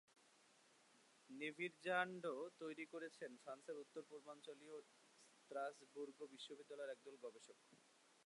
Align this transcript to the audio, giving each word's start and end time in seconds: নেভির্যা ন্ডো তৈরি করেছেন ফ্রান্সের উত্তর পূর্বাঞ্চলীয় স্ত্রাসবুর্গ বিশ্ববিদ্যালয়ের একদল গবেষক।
নেভির্যা 1.29 1.97
ন্ডো 2.09 2.33
তৈরি 2.61 2.85
করেছেন 2.93 3.31
ফ্রান্সের 3.43 3.81
উত্তর 3.83 4.03
পূর্বাঞ্চলীয় 4.09 4.77
স্ত্রাসবুর্গ 5.39 6.17
বিশ্ববিদ্যালয়ের 6.33 6.93
একদল 6.95 7.15
গবেষক। 7.23 7.57